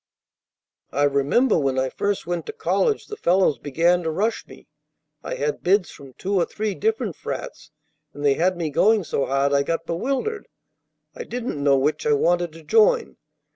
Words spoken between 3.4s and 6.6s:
began to rush me. I had bids from two or